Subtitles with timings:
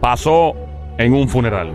[0.00, 0.54] Pasó
[0.98, 1.72] en un funeral.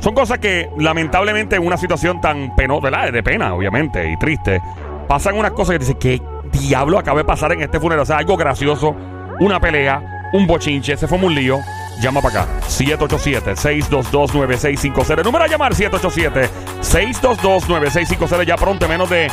[0.00, 3.10] Son cosas que lamentablemente en una situación tan penosa.
[3.10, 4.60] De pena, obviamente, y triste,
[5.08, 6.20] pasan unas cosas que dicen, ¿qué
[6.52, 8.02] diablo acaba de pasar en este funeral?
[8.02, 8.94] O sea, algo gracioso,
[9.40, 11.58] una pelea, un bochinche, se fue un lío.
[12.00, 15.18] Llama para acá, 787-622-9650.
[15.18, 18.44] El número a llamar, 787-622-9650.
[18.44, 19.30] Ya pronto, menos de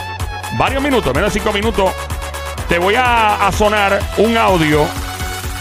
[0.58, 1.92] varios minutos, menos de cinco minutos,
[2.68, 4.86] te voy a, sonar un audio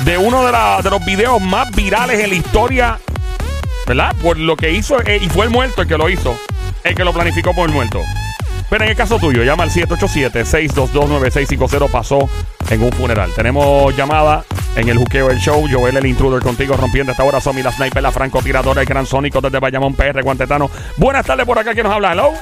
[0.05, 0.53] de uno de,
[0.91, 2.99] los videos más virales en la historia,
[3.87, 4.13] ¿verdad?
[4.23, 6.39] Por lo que hizo, eh, y fue el muerto el que lo hizo,
[6.85, 8.01] el que lo planificó por el muerto.
[8.71, 12.31] Pero en el caso tuyo, llama al 787-622-9650, pasó
[12.71, 13.31] en un funeral.
[13.35, 14.45] Tenemos llamada
[14.77, 18.03] en el juqueo del show, Joel el intruder contigo, rompiendo esta hora, Somi la sniper,
[18.03, 20.71] la francotiradora, el gran sónico desde Bayamón PR, Guantetano.
[20.97, 22.13] Buenas tardes por acá, ¿quién nos habla?
[22.13, 22.33] Hello.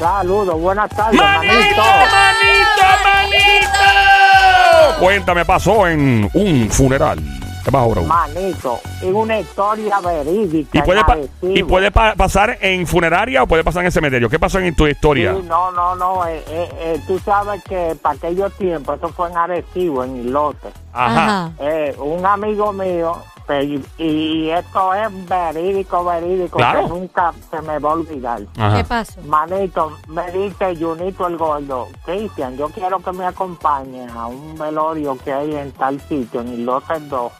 [0.00, 1.82] Saludos, buenas tardes, ¡Manito, manito.
[1.82, 4.98] manito, manito!
[4.98, 7.18] Cuéntame, pasó en un funeral.
[7.62, 8.02] ¿Qué pasó, bro?
[8.04, 10.78] Manito, es una historia verídica.
[10.78, 14.30] ¿Y puede, pa- y puede pa- pasar en funeraria o puede pasar en el cementerio?
[14.30, 15.34] ¿Qué pasó en tu historia?
[15.38, 16.26] Sí, no, no, no.
[16.26, 20.68] eh, eh, eh, tú sabes que para aquellos tiempos, eso fue en Arecibo, en Ilote.
[20.94, 21.50] Ajá.
[21.60, 23.18] Eh, un amigo mío,
[23.62, 26.82] y, y esto es verídico, verídico, Claro.
[26.82, 28.40] que nunca se me va a olvidar.
[28.58, 28.76] Ajá.
[28.76, 29.20] ¿Qué pasó?
[29.22, 35.16] Manito, me dice Junito el Gordo, Cristian, yo quiero que me acompañe a un velorio
[35.24, 37.32] que hay en tal sitio, en Ilote 2,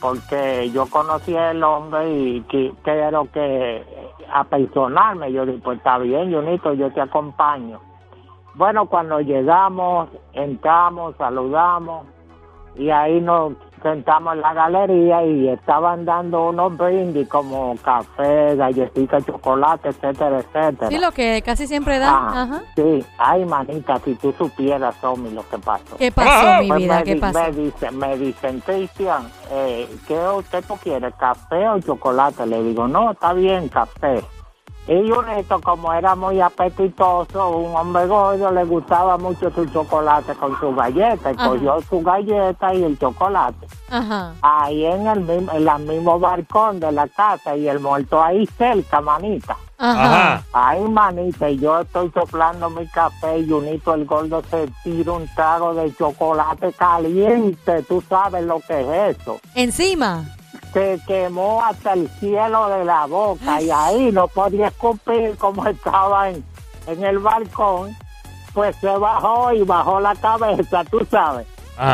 [0.00, 2.40] porque yo conocí al hombre y
[2.82, 3.84] quiero que
[4.32, 5.32] apersonarme.
[5.32, 7.80] Yo dije, pues está bien, Junito, yo te acompaño.
[8.54, 12.06] Bueno, cuando llegamos, entramos, saludamos
[12.76, 19.24] y ahí nos sentamos en la galería y estaban dando unos brindis como café, galletitas,
[19.26, 20.88] chocolate, etcétera, etcétera.
[20.88, 22.10] Sí, lo que casi siempre da.
[22.10, 22.62] Ah, Ajá.
[22.76, 25.96] Sí, ay, manita, si tú supieras, Tommy, lo que pasó.
[25.96, 26.96] ¿Qué pasó, Ah, mi Pues vida?
[26.98, 27.38] me, ¿Qué pasó?
[27.38, 32.46] me dicen, me dicen, Cristian, eh, ¿qué usted tú quiere, café o chocolate?
[32.46, 34.22] Le digo, no, está bien, café.
[34.88, 40.58] Y Junito, como era muy apetitoso, un hombre gordo, le gustaba mucho su chocolate con
[40.58, 41.30] su galleta.
[41.30, 41.48] Y Ajá.
[41.50, 43.66] cogió su galleta y el chocolate.
[43.90, 44.32] Ajá.
[44.40, 48.46] Ahí en el mismo, en el mismo balcón de la casa y el muerto ahí
[48.56, 49.58] cerca, manita.
[49.76, 50.42] Ajá.
[50.54, 55.28] Ay, manita, y yo estoy soplando mi café y Junito el gordo se tira un
[55.34, 57.82] trago de chocolate caliente.
[57.82, 59.38] Tú sabes lo que es eso.
[59.54, 60.24] Encima.
[60.72, 66.30] Se quemó hasta el cielo de la boca y ahí no podía escupir como estaba
[66.30, 66.44] en,
[66.86, 67.96] en el balcón.
[68.52, 71.46] Pues se bajó y bajó la cabeza, tú sabes.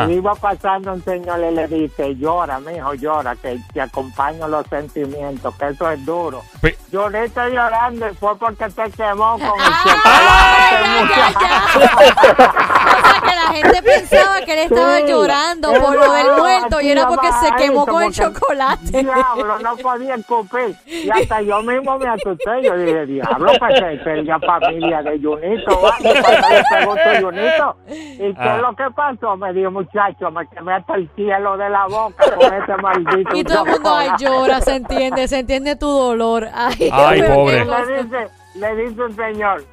[0.07, 4.65] Y iba pasando un señor y le dice, llora, mijo, llora, que te acompaño los
[4.67, 6.41] sentimientos, que eso es duro.
[6.61, 12.45] Pe- Yo le estoy llorando y fue porque te quemó con el ¡Ay, chocolate!
[12.95, 15.05] O sea, que la gente pensaba que él estaba Sí.
[15.07, 19.03] llorando por lo del muerto y era porque se quemó con el chocolate.
[19.03, 20.75] Diablo, no podía escupir.
[20.85, 22.63] Y hasta yo mismo me asusté.
[22.63, 25.81] Yo dije, diablo, pues que sería familia de Junito.
[25.81, 27.21] ¿vale?
[27.21, 28.55] Junito, ¿y qué Ah.
[28.55, 29.37] es lo que pasó?
[29.37, 33.43] Me dijo, muchacho, me quemé hasta el cielo de la boca con ese maldito Y
[33.43, 34.23] todo el mundo, ay, chocolate".
[34.25, 36.47] llora, se entiende, se entiende tu dolor.
[36.53, 37.65] Ay, Ay, pobre.
[37.65, 39.63] Le dice, le dice un señor,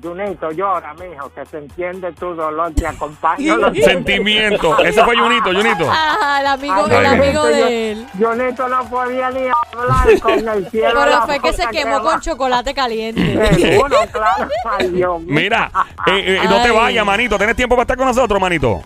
[0.00, 3.56] Junito, llora, mijo, que se entiende tu dolor, te acompaño.
[3.56, 4.78] los Sentimiento.
[4.78, 5.90] Ese fue Junito, Junito.
[5.90, 8.06] Ajá, el amigo, Ay, el amigo de él.
[8.16, 9.40] Junito no podía ni
[9.76, 11.00] hablar con el cielo.
[11.04, 13.54] Pero fue que se quemó con chocolate caliente.
[13.56, 14.48] Seguro, claro.
[14.78, 15.34] Ay, Dios mío.
[15.34, 15.68] Mira,
[16.06, 16.76] eh, eh, no te Ay.
[16.76, 17.36] vayas, manito.
[17.36, 18.80] ¿Tienes tiempo para estar con nosotros, manito?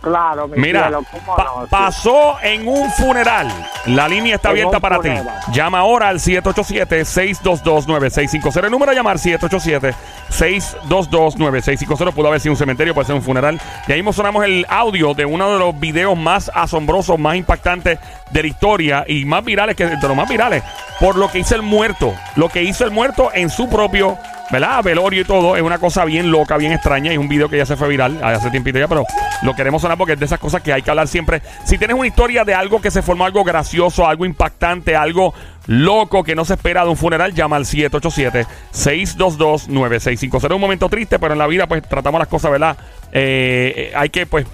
[0.00, 1.66] Claro, mi Mira, cielo, cómo pa- no, sí.
[1.70, 3.48] pasó en un funeral.
[3.86, 5.10] La línea está En abierta para ti.
[5.52, 8.64] Llama ahora al 787-622-9650.
[8.64, 12.12] El número a llamar 787-622-9650.
[12.12, 13.60] Pudo haber sido un cementerio, puede ser un funeral.
[13.88, 17.98] Y ahí mismo sonamos el audio de uno de los videos más asombrosos, más impactantes
[18.30, 20.62] de la historia y más virales, que de los más virales,
[21.00, 22.14] por lo que hizo el muerto.
[22.36, 24.16] Lo que hizo el muerto en su propio
[24.52, 24.82] ¿verdad?
[24.82, 27.12] Velorio y todo, es una cosa bien loca, bien extraña.
[27.12, 29.04] Y es un video que ya se fue viral hace tiempito ya, pero
[29.42, 31.42] lo queremos sonar porque es de esas cosas que hay que hablar siempre.
[31.64, 35.34] Si tienes una historia de algo que se formó, algo gracioso, algo impactante, algo
[35.66, 40.40] loco que no se espera de un funeral, llama al 787-622-9650.
[40.40, 42.76] Será un momento triste, pero en la vida, pues tratamos las cosas, ¿verdad?
[43.12, 44.46] Eh, eh, hay que, pues,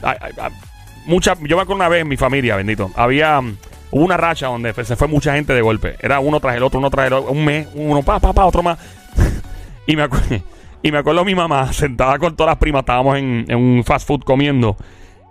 [1.07, 3.57] mucha, yo me acuerdo una vez en mi familia, bendito, había mm,
[3.93, 5.97] una racha donde se fue mucha gente de golpe.
[6.01, 8.45] Era uno tras el otro, uno tras el otro, un mes, uno pa, pa, pa,
[8.45, 8.79] otro más.
[9.87, 10.41] y me acuerdo,
[10.83, 14.07] y me acuerdo mi mamá sentada con todas las primas, estábamos en, en un fast
[14.07, 14.77] food comiendo.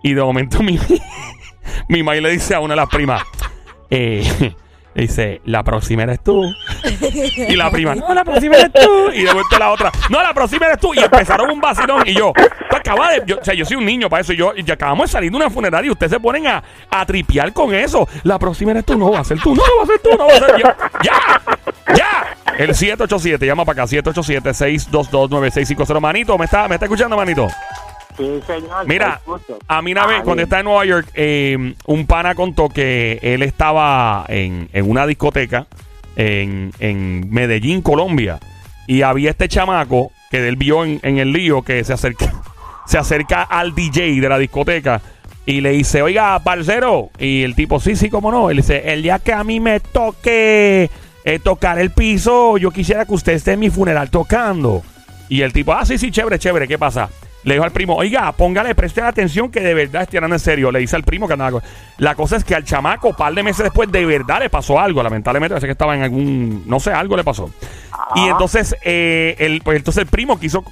[0.03, 0.79] Y de momento mi,
[1.89, 3.23] mi mamá le dice a una de las primas,
[3.89, 4.23] eh,
[4.93, 6.43] Le dice, la próxima eres tú.
[7.47, 9.11] y la prima, no, la próxima eres tú.
[9.13, 10.93] Y de vuelta la otra, no, la próxima eres tú.
[10.93, 12.03] Y empezaron un vacilón.
[12.05, 12.31] Y yo,
[12.69, 13.23] tú acabas de.
[13.25, 14.33] Yo, o sea, yo soy un niño para eso.
[14.33, 17.05] Y yo, y acabamos de salir de una funeraria y ustedes se ponen a, a
[17.05, 18.07] tripear con eso.
[18.23, 20.27] La próxima eres tú, no va a ser tú, no va a ser tú, no
[20.27, 20.67] va a ser yo.
[21.03, 21.41] ¡Ya!
[21.95, 22.37] ¡Ya!
[22.57, 25.99] El 787, llama para acá, 787-622-9650.
[25.99, 27.47] Manito, ¿me está, ¿me está escuchando, manito?
[28.17, 28.87] Sí, señor.
[28.87, 29.19] Mira,
[29.67, 33.43] a mí una vez, cuando estaba en Nueva York, eh, un pana contó que él
[33.43, 35.67] estaba en, en una discoteca
[36.15, 38.39] en, en Medellín, Colombia,
[38.87, 42.31] y había este chamaco que él vio en, en el lío que se acerca,
[42.85, 45.01] se acerca al DJ de la discoteca
[45.45, 49.03] y le dice, oiga, parcero, y el tipo, sí, sí, cómo no, él dice, el
[49.03, 50.89] día que a mí me toque
[51.25, 54.81] eh, tocar el piso, yo quisiera que usted esté en mi funeral tocando.
[55.27, 57.09] Y el tipo, ah, sí, sí, chévere, chévere, ¿qué pasa?
[57.43, 60.71] Le dijo al primo, oiga, póngale, preste atención que de verdad estoy hablando en serio.
[60.71, 61.61] Le dice al primo que andaba con-
[61.99, 65.03] La cosa es que al chamaco, par de meses después, de verdad le pasó algo.
[65.03, 67.51] Lamentablemente, parece que estaba en algún, no sé, algo le pasó.
[68.15, 70.63] Y entonces, eh, el, pues, entonces el primo quiso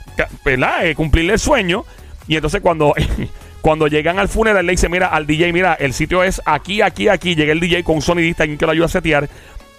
[0.44, 0.86] ¿verdad?
[0.88, 1.86] Eh, cumplirle el sueño.
[2.28, 2.96] Y entonces cuando,
[3.62, 7.08] cuando llegan al funeral, le dice, mira, al DJ, mira, el sitio es aquí, aquí,
[7.08, 7.36] aquí.
[7.36, 9.30] Llega el DJ con un sonidista, alguien que lo ayuda a setear.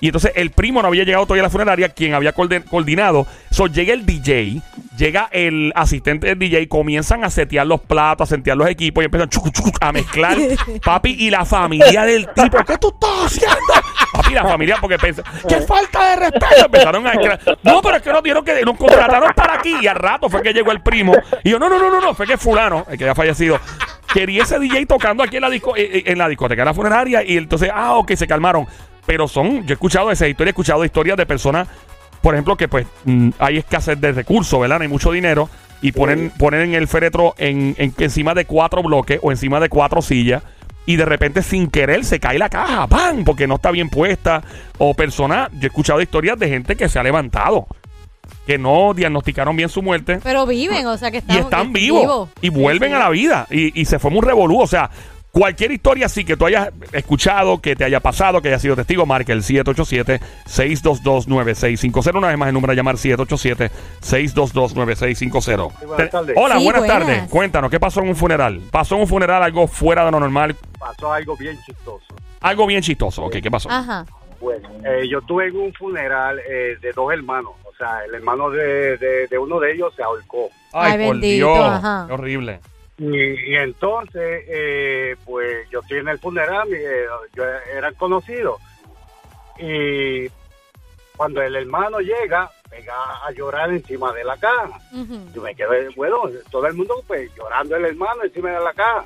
[0.05, 3.27] Y entonces el primo no había llegado todavía a la funeraria, quien había coordinado.
[3.51, 4.61] So, llega el DJ,
[4.99, 9.07] llega el asistente del DJ, comienzan a setear los platos, a setear los equipos y
[9.07, 10.37] empiezan chucu, chucu, a mezclar,
[10.85, 12.63] papi, y la familia del tipo.
[12.67, 13.57] ¿Qué tú estás haciendo?
[14.13, 16.67] Papi, la familia, porque pensa, ¡qué falta de respeto!
[16.67, 17.13] Empezaron a.
[17.63, 19.75] No, pero es que nos dieron que nos contrataron para aquí.
[19.81, 21.15] Y al rato fue que llegó el primo.
[21.43, 23.59] Y yo, no, no, no, no, no, fue que Fulano, el que ya fallecido,
[24.13, 26.75] quería ese DJ tocando aquí en la, disco, eh, eh, en la discoteca, en la
[26.75, 27.25] funeraria.
[27.25, 28.67] Y entonces, ah, ok, se calmaron.
[29.07, 31.69] Pero son, yo he escuchado esa historia, he escuchado historias de personas,
[32.23, 34.79] por ejemplo, que pues mm, hay escasez de recursos, ¿verdad?
[34.79, 35.49] No hay mucho dinero.
[35.83, 40.01] Y ponen, ponen el féretro en, en- encima de cuatro bloques o encima de cuatro
[40.01, 40.43] sillas.
[40.87, 43.25] Y de repente, sin querer, se cae la caja, ¡pam!
[43.25, 44.43] Porque no está bien puesta.
[44.79, 47.67] O personas, yo he escuchado historias de gente que se ha levantado,
[48.47, 51.81] que no diagnosticaron bien su muerte Pero viven, o sea que están, y están que-
[51.81, 52.95] vivos y Sí, vuelven sí.
[52.97, 54.61] a la vida y, y se fue muy revolú.
[54.61, 54.91] O sea,
[55.35, 59.05] cualquier historia así que tú hayas escuchado, que te haya pasado, que haya sido testigo,
[59.05, 62.17] marca el 787-622-9650.
[62.17, 65.73] Una vez más el número a llamar 787-622-9650.
[65.79, 66.37] Sí, buenas tardes.
[66.39, 66.99] Hola, Sí, buenas, buenas.
[67.07, 67.29] tardes.
[67.29, 68.61] Cuéntanos, ¿qué pasó en un funeral?
[68.71, 70.57] ¿Pasó en un funeral algo fuera de lo normal?
[70.79, 72.05] pasó algo bien chistoso.
[72.41, 73.25] Algo bien chistoso.
[73.25, 73.71] Ok, ¿qué pasó?
[73.71, 74.05] Ajá.
[74.41, 77.53] Bueno, eh, yo tuve en un funeral eh, de dos hermanos.
[77.65, 80.51] O sea, el hermano de, de- de uno de ellos se ahorcó.
[80.73, 81.59] Ay, por bendito, Dios.
[81.67, 82.05] ajá.
[82.07, 82.61] Qué horrible.
[82.97, 88.61] Y, y entonces, eh, pues yo estoy en el funeral, eh, yo eran conocidos.
[89.59, 90.29] Y
[91.17, 92.95] cuando el hermano llega, pega
[93.25, 94.79] a llorar encima de la caja.
[95.33, 99.05] Yo me quedé, bueno, todo el mundo pues llorando el hermano encima de la caja.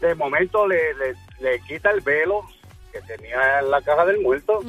[0.00, 2.42] De momento le, le, le quita el velo
[2.92, 4.60] que tenía en la caja del muerto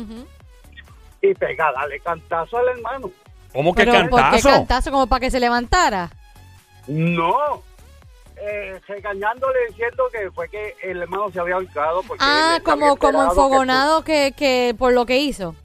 [1.21, 3.11] y pega a darle cantazo al hermano.
[3.53, 4.49] ¿Cómo que Pero ¿por qué cantazo?
[4.49, 4.91] cantazo?
[4.91, 6.09] Como para que se levantara.
[6.87, 7.61] No,
[8.41, 12.01] eh, regañándole diciendo que fue que el hermano se había ahorcado.
[12.07, 15.55] porque Ah, como, como enfogonado que, que por lo que hizo.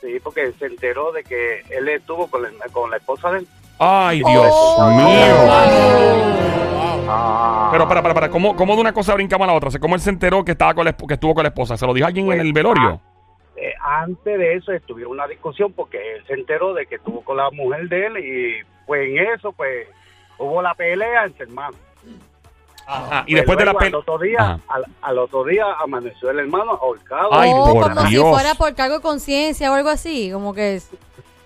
[0.00, 3.48] sí, porque se enteró de que él estuvo con, la- con la esposa de él.
[3.78, 4.90] Ay, Dios Oh.
[4.90, 6.28] mío.
[7.10, 7.68] Ah.
[7.72, 9.68] Pero para, para, para, ¿cómo, cómo de una cosa brincamos a la otra?
[9.68, 11.76] O sea, ¿Cómo él se enteró que estaba con la, que estuvo con la esposa?
[11.76, 13.00] ¿Se lo dijo alguien en el velorio?
[13.56, 17.36] Eh, antes de eso estuvieron una discusión porque él se enteró de que estuvo con
[17.38, 19.88] la mujer de él y pues en eso pues
[20.38, 21.76] hubo la pelea entre hermanos.
[22.86, 23.24] Ajá.
[23.26, 23.88] Y después de la pelea.
[23.88, 27.28] Al otro, día, al, al otro día amaneció el hermano ahorcado.
[27.32, 28.24] Ay, oh, por como Dios.
[28.24, 30.30] si fuera por cargo de conciencia o algo así.
[30.32, 30.90] Como que es.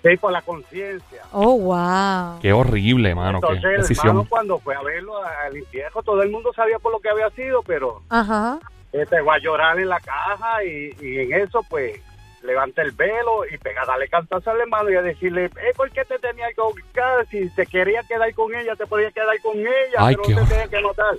[0.03, 1.23] Sí, por la conciencia.
[1.31, 2.39] Oh, wow.
[2.41, 3.37] Qué horrible, mano.
[3.39, 4.07] Entonces qué el decisión.
[4.07, 7.29] hermano cuando fue a verlo al infierno, todo el mundo sabía por lo que había
[7.31, 8.59] sido, pero Ajá.
[8.91, 12.01] eh, pegó a llorar en la caja y, y en eso pues
[12.43, 15.89] levanta el velo y pega a darle cantazo al hermano y a decirle, eh, ¿por
[15.91, 17.25] qué te tenía que buscar?
[17.29, 20.41] Si te quería quedar con ella, te podía quedar con ella, Ay, pero qué no
[20.43, 21.15] te tenía que matar.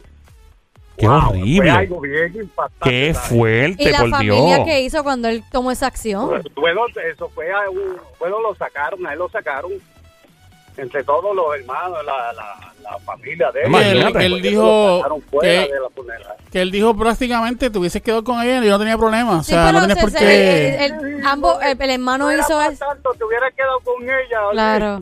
[0.97, 1.61] Qué Wow, horrible.
[1.61, 2.89] Fue algo bien impactante.
[2.91, 3.29] Qué ¿sabes?
[3.29, 4.67] fuerte, ¿Y la por familia Dios.
[4.67, 6.43] que hizo cuando él tomó esa acción?
[6.55, 9.73] Bueno, eso fue, a un- bueno, lo sacaron, a él lo sacaron.
[10.77, 13.69] Entre todos los hermanos, la, la, la familia de él.
[13.69, 14.19] Imagínate.
[14.27, 15.03] Él- él ellos dijo
[15.41, 16.35] que- de la funeral.
[16.51, 19.39] Que él dijo prácticamente, te hubieses quedado con ella y yo no tenía problema.
[19.39, 20.85] O sea, no tienes se- por qué...
[20.87, 22.85] el- el- ambos, el, el hermano hizo eso.
[22.89, 24.41] tanto, te hubiera quedado con ella.
[24.53, 25.01] Claro.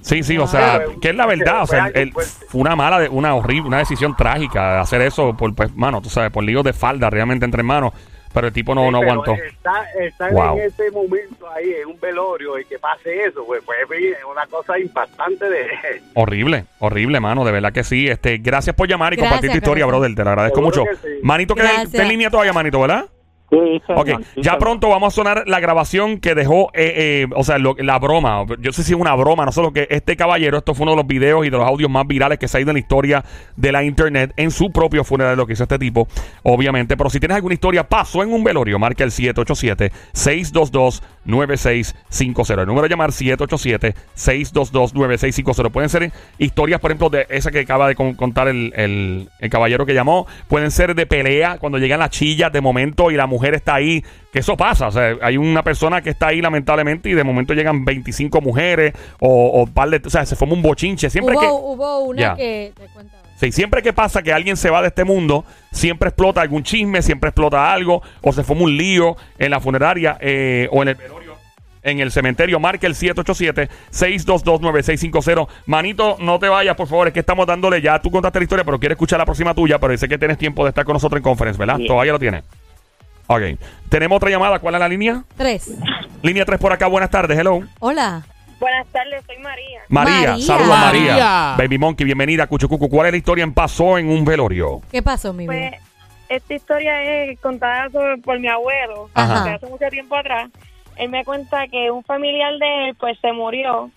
[0.00, 1.62] Sí, sí, o sea, que es la verdad.
[1.62, 2.32] O sea, él- fuerte.
[2.48, 6.00] fue una mala, de- una horrible, una decisión trágica de hacer eso por, pues, mano,
[6.02, 7.92] tú sabes, por líos de falda realmente entre hermanos.
[8.32, 9.34] Pero el tipo no, Sí, no aguantó.
[9.34, 10.58] Está, está Wow.
[10.58, 14.46] en ese momento ahí, en un velorio, y que pase eso, pues fue bien, una
[14.46, 15.66] cosa impactante de
[16.14, 18.08] Horrible, horrible, mano, de verdad que sí.
[18.08, 20.14] Este, gracias por llamar y Gracias, compartir tu historia, brother.
[20.14, 20.90] Te lo agradezco Seguro mucho.
[21.02, 21.20] que sí.
[21.22, 21.94] Manito, que Gracias.
[21.94, 23.06] en línea todavía, manito, ¿verdad?
[23.52, 24.58] Sí, señor, Ok, sí, ya señor.
[24.58, 28.46] pronto vamos a sonar la grabación que dejó, eh, eh, o sea, lo- la broma.
[28.60, 30.92] Yo sé si es una broma, no sé lo que este caballero, esto fue uno
[30.92, 32.80] de los videos y de los audios más virales que se ha ido en la
[32.80, 33.22] historia
[33.56, 36.08] de la internet en su propio funeral, lo que hizo este tipo,
[36.44, 36.96] obviamente.
[36.96, 39.12] Pero si tienes alguna historia, pasó en un velorio, marca el
[41.26, 42.60] 787-622-9650.
[42.60, 45.70] El número de llamar 787-622-9650.
[45.70, 49.50] Pueden ser historias, por ejemplo, de esa que acaba de con- contar el, el- el
[49.50, 50.26] caballero que llamó.
[50.48, 54.04] Pueden ser de pelea, cuando llegan las chillas de momento y la mujer está ahí.
[54.32, 54.86] Que eso pasa.
[54.88, 58.94] O sea, hay una persona que está ahí lamentablemente y de momento llegan 25 mujeres
[59.20, 60.00] o, o par de...
[60.04, 61.10] O sea, se forma un bochinche.
[61.10, 61.46] Siempre Hubo, que...
[61.48, 62.72] hubo una que...
[62.74, 63.18] te cuenta.
[63.36, 67.02] Sí, siempre que pasa que alguien se va de este mundo, siempre explota algún chisme,
[67.02, 70.94] siempre explota algo, o se forma un lío en la funeraria eh, o en el
[70.94, 71.34] velorio,
[71.82, 72.60] en el cementerio.
[72.60, 75.48] Marca el 787-622-9650.
[75.66, 77.98] Manito, no te vayas, por favor, es que estamos dándole ya.
[77.98, 80.62] Tú contaste la historia, pero quiero escuchar la próxima tuya, pero sé que tienes tiempo
[80.62, 81.80] de estar con nosotros en conference, ¿verdad?
[81.84, 82.44] Todavía lo tienes.
[83.26, 83.42] Ok.
[83.88, 84.58] Tenemos otra llamada.
[84.58, 85.24] ¿Cuál es la línea?
[85.36, 85.70] Tres.
[86.22, 86.86] Línea 3 por acá.
[86.86, 87.38] Buenas tardes.
[87.38, 87.60] Hello.
[87.80, 88.22] Hola.
[88.60, 89.80] Buenas tardes, soy María.
[89.88, 90.30] María.
[90.30, 90.46] María.
[90.46, 91.10] Saludos, María.
[91.12, 91.54] María.
[91.58, 92.46] Baby Monkey, bienvenida.
[92.46, 92.88] Cuchucucu.
[92.88, 94.80] ¿Cuál es la historia en Pasó en un velorio?
[94.92, 95.78] ¿Qué pasó, mi Pues vida?
[96.28, 99.44] esta historia es contada sobre- por mi abuelo, Ajá.
[99.44, 100.48] que hace mucho tiempo atrás.
[100.96, 103.90] Él me cuenta que un familiar de él pues se murió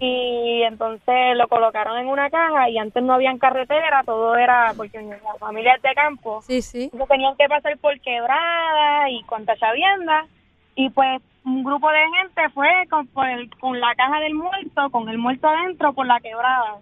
[0.00, 5.00] y entonces lo colocaron en una caja y antes no habían carretera, todo era porque
[5.00, 6.40] la familia es de campo.
[6.42, 6.84] Sí, sí.
[6.92, 10.26] Entonces tenían que pasar por quebrada y con chavienda
[10.74, 14.90] y pues un grupo de gente fue con, por el- con la caja del muerto,
[14.90, 16.76] con el muerto adentro por la quebrada.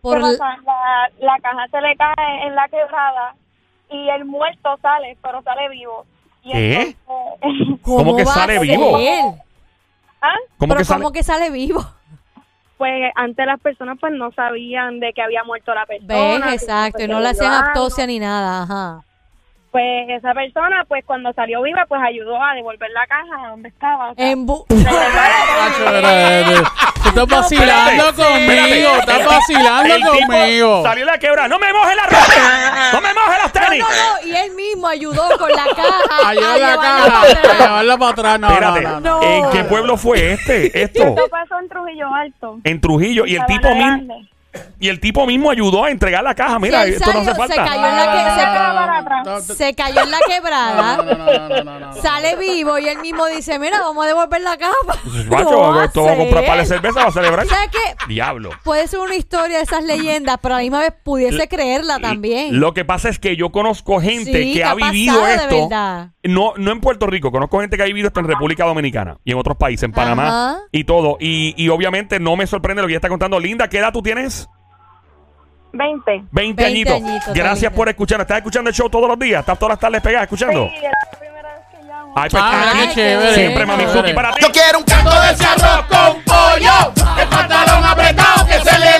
[0.00, 0.18] Por
[1.18, 3.34] la caja se le cae en la quebrada
[3.90, 6.04] y el muerto sale, pero sale vivo.
[6.44, 6.96] Y ¿Qué?
[7.40, 8.98] entonces- ¿Cómo que sale vivo?
[10.20, 10.32] ¿Ah?
[10.58, 11.02] ¿Cómo Pero que sale?
[11.02, 11.84] ¿cómo que sale vivo?
[12.78, 16.52] Pues antes las personas pues no sabían de que había muerto la persona.
[16.54, 16.98] Exacto.
[16.98, 18.62] se Y no le hacían autopsia ni nada.
[18.62, 19.00] Ajá.
[19.74, 23.70] Pues esa persona pues cuando salió viva pues ayudó a devolver la caja a donde
[23.70, 24.12] estaba.
[24.12, 24.94] o sea, En bu- estás
[27.26, 28.88] vacilando espérate, conmigo.
[28.90, 29.00] espérate.
[29.00, 30.82] Estás vacilando El conmigo.
[30.84, 31.48] salió de la quebra.
[31.48, 32.90] ¡No me moje la ropa!
[32.92, 33.80] ¡No me moje los No, tenis!
[33.80, 34.28] no, no.
[34.28, 36.04] Y él mismo ayudó con la caja.
[36.28, 37.04] A llevar la llevarla caja.
[37.04, 37.58] para A atrás.
[37.66, 38.38] llevarla para atrás.
[38.40, 39.00] No, no, Espérate, no.
[39.00, 39.00] no.
[39.00, 39.22] No.
[39.22, 40.82] ¿en qué pueblo fue este?
[40.84, 41.02] Esto.
[41.02, 42.58] Esto pasó en Trujillo Alto.
[42.62, 43.26] En Trujillo.
[43.26, 44.20] Y el tipo mismo.
[44.80, 46.58] Y el tipo mismo ayudó a entregar la caja.
[46.58, 47.70] Mira, esto no hace salió, se falta.
[47.70, 51.92] cayó en la que- se- Se cayó en la quebrada.
[52.02, 54.72] Sale vivo y él mismo dice, mira, vamos a devolver la caja.
[54.84, 57.46] Pues, Macho, esto vamos a comprar para de cerveza para celebrar.
[57.46, 57.78] ¿Sabes qué?
[58.08, 58.50] Diablo.
[58.62, 62.58] Puede ser una historia de esas leyendas, pero a la misma vez pudiese creerla también.
[62.60, 65.68] Lo que pasa es que yo conozco gente Sí, que ha ha vivido esto.
[66.24, 69.32] No, no en Puerto Rico, conozco gente que ha vivido esto en República Dominicana y
[69.32, 70.58] en otros países, en Panamá Ajá.
[70.72, 71.16] y todo.
[71.20, 73.38] Y, y obviamente no me sorprende lo que ella está contando.
[73.38, 74.43] Linda, ¿qué edad tú tienes?
[75.76, 76.10] 20.
[76.10, 76.94] 20, 20 añitos.
[76.94, 78.20] añitos, Gracias por escuchar.
[78.20, 79.40] ¿Estás escuchando el show todos los días?
[79.40, 80.68] ¿Estás todas las tardes pegadas escuchando?
[80.68, 82.12] Sí, es la primera vez que llamo.
[82.16, 83.34] Ay, pues, Ah, aquí- qué chévere.
[83.34, 83.84] Siempre, mami.
[83.92, 84.40] Suki, para ti.
[84.42, 86.92] Yo quiero un canto de ese arroz con pollo.
[87.20, 88.98] El pantalón apretado que se le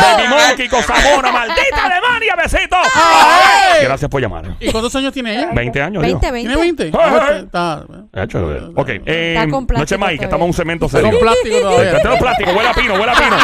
[0.00, 0.28] Baby.
[0.28, 2.76] Monkey, Cosamona, maldita Alemania, besito.
[2.94, 3.84] Ay.
[3.84, 4.44] Gracias por llamar.
[4.60, 5.50] ¿Y cuántos años tiene ella?
[5.52, 6.32] 20 años, 20, digo.
[6.32, 6.48] 20.
[6.48, 6.90] ¿Tiene 20?
[6.98, 7.84] Ay, Ah, está-
[8.22, 11.10] Hecho, Ok, eh, Está con no plástico eche maíz, que estamos en un cemento serio.
[11.10, 11.96] con plástico todavía.
[11.96, 13.36] Este es plástico, huele a pino, huele a pino.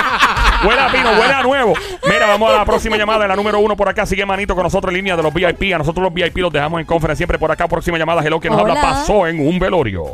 [0.65, 1.75] Huele a pino, huele a nuevo.
[2.07, 4.07] Mira, vamos a la próxima llamada, la número uno por acá.
[4.07, 5.75] Sigue manito con nosotros en línea de los VIP.
[5.75, 7.67] A nosotros los VIP los dejamos en conferencia siempre por acá.
[7.69, 8.73] Próxima llamada, hello, que nos Hola.
[8.75, 8.83] habla.
[8.83, 10.05] Pasó en un velorio.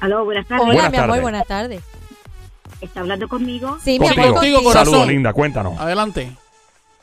[0.00, 0.62] Aló, buenas tardes.
[0.64, 1.82] Hola, Buenas mi amor, buenas tardes.
[2.80, 3.78] ¿Está hablando conmigo?
[3.80, 4.22] Sí, mi Contigo.
[4.22, 4.84] amor, Contigo, corazón.
[4.86, 5.78] Saludos, linda, cuéntanos.
[5.80, 6.30] Adelante.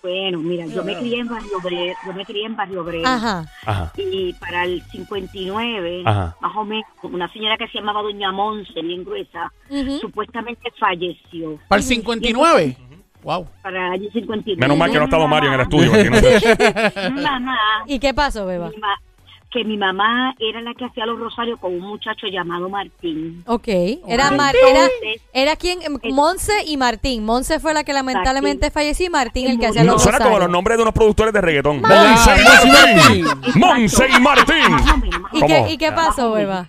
[0.02, 3.08] Bueno, mira, yo me crié en Barrio Obrero, yo me crié en Barrio Obrero.
[3.08, 3.46] Ajá.
[3.66, 3.94] Ajá.
[3.96, 6.36] Y para el 59, Ajá.
[6.42, 10.00] más o menos, una señora que se llamaba Doña Monse, bien gruesa, Ujú.
[10.00, 11.58] supuestamente falleció.
[11.70, 12.78] ¿Para el 59?
[13.24, 13.48] Wow.
[13.62, 14.58] Para el año 59.
[14.60, 15.94] Menos mal que no ha estado Mi Mario en el estudio.
[15.94, 17.10] aquí no sé.
[17.12, 18.70] Mamá, ¿Y qué pasó, beba?
[18.70, 19.00] mi ma-
[19.54, 23.44] que mi mamá era la que hacía los rosarios con un muchacho llamado Martín.
[23.46, 23.68] Ok.
[24.08, 24.32] Era.
[24.32, 24.88] Mar- era,
[25.32, 25.80] era quien,
[26.12, 27.24] Monse y Martín.
[27.24, 30.38] Monse fue la que lamentablemente falleció y Martín el que hacía los suena como los
[30.40, 30.52] rosarios.
[30.52, 31.82] nombres de unos productores de reggaetón.
[31.82, 33.26] Monse y Martín.
[33.56, 35.14] Monse y Martín.
[35.34, 36.68] ¿Y qué, ¿Y qué pasó, beba?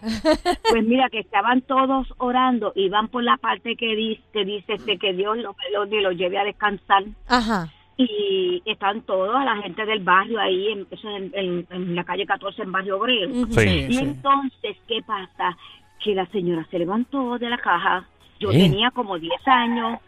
[0.71, 4.75] Pues mira, que estaban todos orando y van por la parte que dice, que dice
[4.75, 7.05] este, que Dios lo, lo, lo lleve a descansar.
[7.29, 7.69] Ajá.
[7.96, 12.26] Y están todos, la gente del barrio ahí, en, eso en, en- en la calle
[12.26, 13.30] 14, en Barrio Obrero.
[13.50, 13.60] Sí.
[13.88, 13.98] Y sí.
[13.98, 15.56] entonces, ¿qué pasa?
[16.02, 18.04] Que la señora se levantó de la caja.
[18.40, 18.58] Yo ¿Eh?
[18.58, 20.00] tenía como 10 años.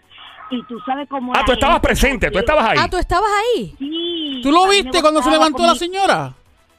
[0.50, 1.32] Y tú sabes cómo.
[1.34, 2.78] Ah, tú estabas presente, tú estabas ahí.
[2.80, 3.74] Ah, ¿tú estabas ahí?
[3.78, 4.40] Sí.
[4.42, 6.34] ¿Tú lo viste cuando se levantó la mi- señora?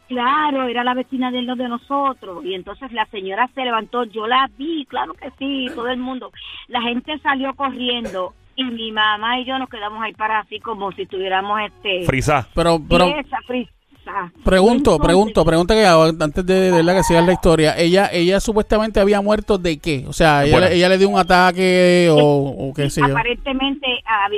[0.08, 2.46] Claro, era la vecina de los de nosotros.
[2.46, 6.32] Y entonces la señora se levantó, yo la vi, claro que sí, todo el mundo.
[6.70, 10.92] La gente salió corriendo y mi mamá y yo nos quedamos ahí para así como
[10.92, 12.06] si tuviéramos este...
[12.06, 12.48] Frisa.
[12.54, 13.70] Pero, pero, esa fris-
[14.04, 14.32] casa.
[14.44, 17.78] Pregunto, Entonces, pregunto, pregunta que hago antes de, de verdad que siga la historia.
[17.78, 20.06] Ella, ella supuestamente había muerto de qué?
[20.08, 20.68] O sea, ella, Bueno.
[20.68, 23.08] ella le dio un ataque o, o qué sé yo.
[23.08, 23.88] Aparentemente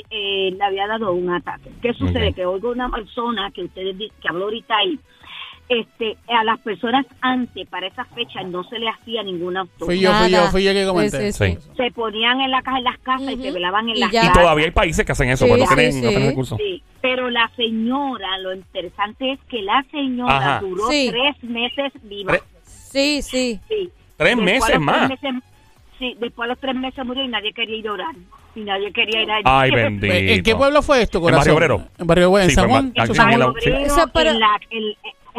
[0.10, 1.70] eh, le había dado un ataque.
[1.82, 2.34] ¿Qué sucede?
[2.34, 5.00] Que oigo una persona que ustedes que habló ahorita ahí,
[5.70, 9.86] este, a las personas antes, para esa fecha, no se le hacía ninguna autopsia.
[9.86, 11.32] Fui yo, fui yo, fui yo que comenté.
[11.32, 11.68] Sí, sí, sí.
[11.78, 14.24] Se ponían en la caja en las casas y se velaban en Y las ya.
[14.24, 14.42] Y casas.
[14.42, 16.58] todavía hay países que hacen eso, Sí, pero no sí, tienen, no tienen recursos.
[16.58, 20.60] Sí, pero la señora, lo interesante es que la señora Ajá.
[20.62, 21.08] duró Sí.
[21.12, 22.32] tres meses viva.
[22.34, 22.44] Tres-
[22.92, 23.60] Sí, sí.
[23.70, 23.90] Sí.
[24.18, 25.08] Tres meses más.
[25.08, 25.44] tres meses-
[26.00, 28.16] sí, después a los tres meses murió y nadie quería ir a orar.
[28.56, 30.12] Y nadie quería ir a Ay, bendito.
[30.12, 31.54] ¿En qué pueblo fue esto, En corazón?
[31.54, 31.90] Barrio Obrero.
[32.00, 32.86] En Barrio Obrero, en Sí, San Juan.
[32.88, 33.54] en En Aquí San en Juan.
[33.54, 34.60] la-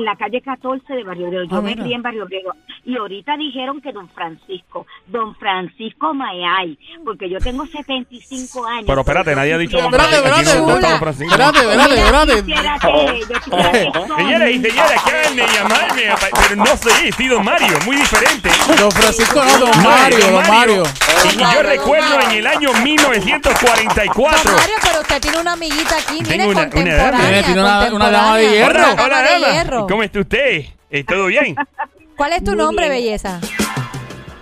[0.00, 1.44] En, la, calle 14 de Barrio Obrero.
[1.44, 2.52] Yo Ah, me crié en Barrio Obrero.
[2.84, 8.84] Y ahorita dijeron que don Francisco, don Francisco Mayay, porque yo tengo 75 años.
[8.86, 10.70] Pero espérate, nadie ha dicho Don Espérate, Francisco.
[10.70, 11.60] Espérate.
[11.60, 13.90] Espérate, espérate, espérate.
[14.16, 16.02] Señoras y señores, acaban de llamarme,
[16.48, 18.50] pero no sé, sí, Don Mario, muy diferente.
[18.78, 20.82] Don Francisco, no, Don Mario, Don Mario.
[21.32, 24.42] Y yo recuerdo en el año 1944.
[24.44, 26.96] Don Mario, pero usted tiene una amiguita aquí, mire, contemporánea.
[26.96, 27.44] dama.
[27.44, 27.60] Tiene-
[27.96, 28.84] una- dama de hierro.
[29.04, 29.86] Hola, dama.
[29.90, 30.66] ¿Cómo está usted?
[30.88, 31.56] ¿Eh, ¿Todo bien?
[32.16, 33.02] ¿Cuál es tu Muy nombre, bien.
[33.02, 33.40] belleza?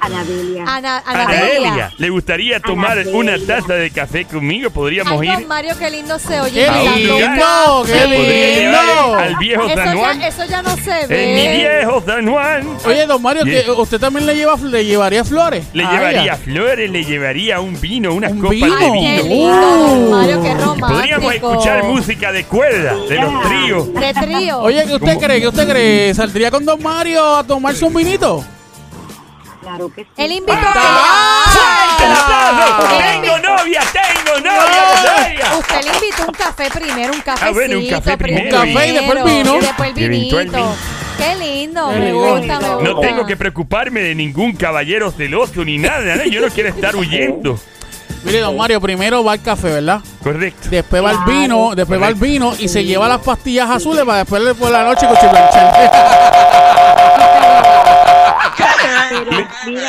[0.01, 0.65] Anadelia.
[0.67, 1.93] Ana, Adelia, Anadelia.
[1.99, 4.71] ¿le gustaría tomar una taza de café conmigo?
[4.71, 6.67] Podríamos Ay, ir don Mario, qué lindo se oye.
[6.67, 7.85] ¡Qué lindo!
[7.87, 9.15] ¡Qué lindo!
[9.15, 10.21] al viejo Eso San Juan.
[10.21, 11.35] ya, eso ya no se En ve.
[11.35, 12.69] mi viejo San Juan.
[12.85, 13.65] Oye, Don Mario, Yeah.
[13.65, 15.65] que ¿usted también le, lleva, le llevaría flores?
[15.73, 18.77] Le a llevaría flores, le llevaría un vino, unas ¿Un copas vino?
[18.77, 19.35] de Qué vino.
[19.35, 20.11] lindo, don Uh.
[20.11, 20.89] Mario, qué romántico.
[20.89, 23.95] Podríamos escuchar música de cuerda, de los tríos.
[23.95, 24.59] De trío.
[24.61, 25.21] Oye, ¿qué usted ¿Cómo?
[25.21, 25.41] cree?
[25.41, 26.15] ¿Qué usted cree?
[26.15, 28.45] ¿Saldría con Don Mario a tomarse un vinito?
[29.69, 30.09] Claro que sí.
[30.17, 31.45] Él invitó Ah.
[32.01, 32.79] Ah.
[33.21, 35.59] ¡Tengo novia, tengo novia!
[35.59, 38.45] Usted le invitó un café primero, un cafecito Ah, bueno, un café primero.
[38.63, 39.57] Un café y después el vino.
[39.57, 40.39] Y después el vinito.
[40.39, 40.77] vino.
[41.19, 42.91] Qué lindo, me gusta, me gusta.
[42.95, 46.25] No tengo que preocuparme de ningún caballero celoso ni nada, ¿no?
[46.25, 47.59] Yo no quiero estar huyendo.
[48.25, 50.01] Mire, Don Mario, primero va el café, ¿verdad?
[50.23, 50.69] Correcto.
[50.71, 54.19] Después va el vino, después va el vino y se lleva las pastillas azules para
[54.19, 56.48] después por la noche cuchillanchar.
[59.31, 59.89] Pero mira,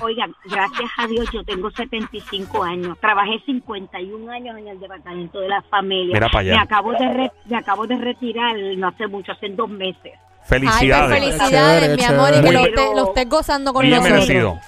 [0.00, 2.98] oigan, gracias a Dios yo tengo 75 años.
[3.00, 6.14] Trabajé 51 años en el departamento de la familia.
[6.14, 6.54] Mira pa' allá.
[6.56, 10.12] Me acabo de re- me acabo de retirar no hace mucho, hace dos meses.
[10.42, 11.18] Ay, pues Felicidades.
[11.20, 14.26] felicidades, Chévere, mi amor, y que lo esté, lo esté gozando con Bien nosotros.
[14.26, 14.58] merecido.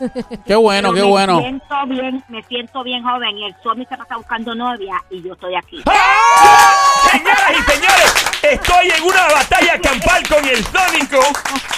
[0.47, 1.41] Qué bueno, Pero qué me bueno.
[1.41, 5.33] siento bien, me siento bien joven y el Somi se pasa buscando novia y yo
[5.33, 5.83] estoy aquí.
[5.87, 7.11] ¡Ah!
[7.11, 11.20] Señoras y señores, estoy en una batalla campal con el Sónico.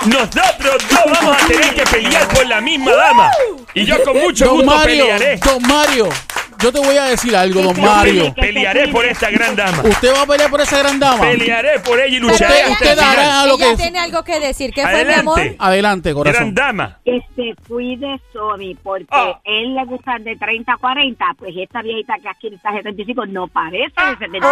[0.06, 3.30] Nosotros dos vamos a tener que pelear por la misma dama.
[3.74, 5.36] Y yo con mucho Don gusto Mario, pelearé.
[5.38, 6.08] Don Mario,
[6.64, 8.34] yo te voy a decir algo, Don Mario.
[8.34, 9.82] Pelearé por esta gran dama.
[9.84, 11.20] Usted va a pelear por esa gran dama.
[11.20, 14.24] Pelearé por ella y lucharé Usted- ella, usted dará a lo ella que- tiene algo
[14.24, 14.72] que decir.
[14.72, 15.38] ¿Qué fue, mi amor?
[15.38, 15.62] Adelante.
[15.74, 16.54] Adelante, Gran corazón.
[16.54, 16.98] dama.
[17.04, 19.38] Que se cuide Somi porque Ah.
[19.44, 23.46] él le gusta de 30 a 40, pues esta viejita que aquí está 75 no
[23.48, 24.10] parece Ah.
[24.10, 24.48] de 75.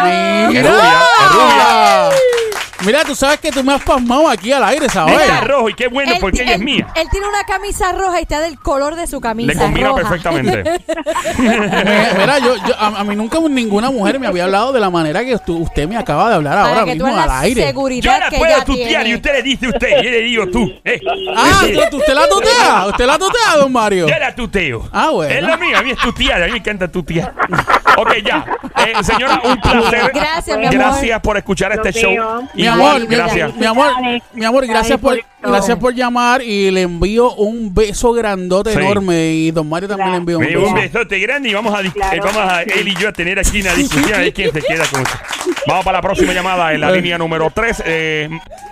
[0.00, 0.60] Ay, Mira.
[0.60, 2.57] Es rubia, es rubia.
[2.84, 5.20] Mira, tú sabes que tú me has pasmado aquí al aire, ¿sabes?
[5.20, 6.86] Está rojo y qué bueno porque ella es él- mía.
[6.94, 9.52] él tiene una camisa roja y está del color de su camisa.
[9.52, 10.00] Le combina roja.
[10.02, 10.62] perfectamente.
[11.38, 11.58] Me-
[12.18, 15.24] Mira, yo, yo- a, a mí nunca ninguna mujer me había hablado de la manera
[15.24, 17.40] que usted, usted me acaba de hablar Para ahora que tú mismo veas al la
[17.40, 17.60] aire.
[17.62, 19.08] Yo seguridad la que puedo ella tutear tiene.
[19.10, 20.72] y usted le dice usted, yo le digo tú.
[20.84, 21.00] Eh.
[21.36, 21.72] Ah, Sí.
[21.90, 22.86] ¿tú- ¿usted la tutea?
[22.88, 24.06] ¿Usted la tutea, don Mario?
[24.08, 24.88] Yo la tuteo.
[24.92, 25.34] Ah, bueno.
[25.34, 27.34] Es lo mío, a mí es tutear, a mí me encanta tutear.
[27.96, 28.44] ok, ya.
[28.86, 30.10] Eh, señora, un placer.
[30.14, 30.78] Gracias, mi amor.
[30.78, 32.14] Gracias por escuchar este show.
[32.54, 33.54] Mi amor, mi, gracias.
[33.56, 33.92] mi amor,
[34.32, 38.78] mi amor, gracias por, gracias por llamar y le envío un beso grandote Sí.
[38.78, 40.66] enorme y don Mario también le envío un beso.
[40.66, 42.16] un besote grande y vamos a, Claro.
[42.16, 44.60] eh, vamos a él y yo a tener aquí una discusión a ver quién se
[44.62, 45.18] queda con usted.
[45.66, 47.82] Vamos para la próxima llamada en la línea número 3.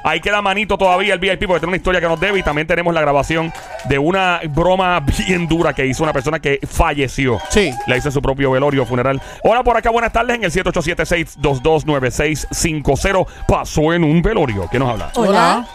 [0.04, 2.66] ahí queda manito todavía el VIP porque tiene una historia que nos debe y también
[2.66, 3.52] tenemos la grabación
[3.88, 7.38] de una broma bien dura que hizo una persona que falleció.
[7.50, 7.70] Sí.
[7.87, 9.20] La hizo en su propio velorio funeral.
[9.42, 13.26] Hola por acá, buenas tardes en el 787-622-9650.
[13.92, 14.66] En un velorio.
[14.70, 15.11] ¿Quién nos habla?
[15.14, 15.68] Hola.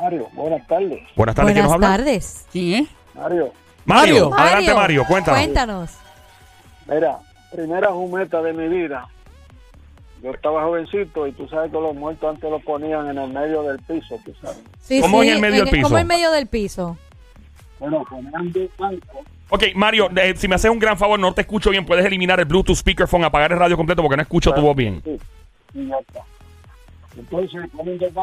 [0.00, 1.00] Mario, buenas tardes.
[1.14, 2.04] Buenas tardes, ¿quién nos Buenas habla?
[2.04, 2.46] tardes.
[2.50, 2.88] ¿Quién es?
[3.14, 3.52] Mario,
[3.84, 4.30] Mario.
[4.30, 4.34] Mario.
[4.34, 5.40] Adelante, Mario, cuéntanos.
[5.40, 5.90] Cuéntanos.
[6.86, 7.18] mira,
[7.52, 9.06] primera jumeta de mi vida.
[10.22, 13.62] Yo estaba jovencito y tú sabes que los muertos antes los ponían en el medio
[13.62, 14.58] del piso, tú sabes.
[14.82, 15.84] Sí, ¿Cómo sí, en el medio del piso?
[15.84, 16.98] Como en medio del piso.
[17.78, 19.24] Bueno, ponían dos bancos.
[19.48, 21.86] Ok, Mario, eh, si me haces un gran favor, no te escucho bien.
[21.86, 25.00] Puedes eliminar el Bluetooth speakerphone, apagar el radio completo porque no escucho tu voz bien.
[25.04, 25.18] Sí,
[25.88, 26.20] ya está.
[27.16, 27.60] Entonces,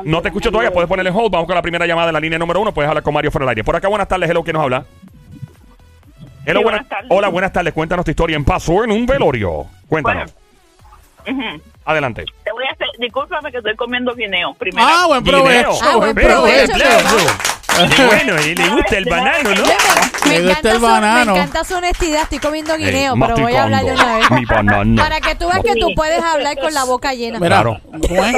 [0.05, 1.31] No te escucho todavía, puedes ponerle hold.
[1.31, 2.73] Vamos con la primera llamada en la línea número uno.
[2.73, 3.63] Puedes hablar con Mario fuera del aire.
[3.63, 4.29] Por acá, buenas tardes.
[4.29, 4.85] Hello, ¿quién nos habla?
[6.45, 7.07] Hello, Sí, buenas buenas tardes.
[7.09, 7.73] Hola, buenas tardes.
[7.73, 9.65] Cuéntanos tu historia en Paso en un velorio.
[9.89, 10.33] Cuéntanos.
[11.83, 12.25] Adelante.
[12.43, 14.85] Te voy a hacer, discúlpame que estoy comiendo guineo primero.
[14.89, 15.71] Ah, buen provecho.
[15.81, 16.73] Ah, buen buen provecho.
[18.07, 19.63] bueno, y le gusta el banano, ¿no?
[20.29, 21.33] Me gusta encanta el su- banano.
[21.33, 22.21] me encanta su honestidad.
[22.23, 24.31] Estoy comiendo Ey, guineo, pero voy a hablar de una vez.
[24.31, 25.01] Mi banano.
[25.01, 27.39] Para que tú veas que tú puedes hablar con la boca llena.
[27.39, 27.81] Mira, Claro.
[28.07, 28.35] ¿cómo es?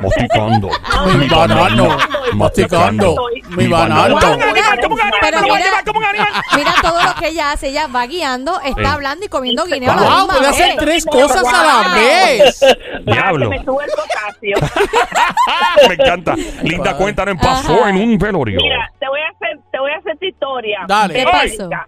[0.00, 0.70] Masticando.
[1.18, 1.96] Mi banano.
[2.34, 3.16] Masticando.
[3.50, 4.18] Mi banano.
[4.20, 5.38] Pero
[5.86, 6.42] ¿Cómo un mira-.
[6.56, 7.68] Mira todo lo que ella hace.
[7.68, 8.86] Ella va guiando, está Sí.
[8.86, 12.60] hablando y comiendo guineo a la Wow, misma puede hacer tres cosas a la vez.
[13.04, 13.50] Diablo.
[13.50, 14.56] Me sube el potasio.
[15.88, 16.34] Me encanta.
[16.62, 17.90] Linda, cuéntanos, pasó Ajá.
[17.90, 18.58] en un velorio.
[18.62, 19.27] Mira, te voy a
[19.78, 20.80] te voy a hacer tu historia.
[20.88, 21.24] Dale.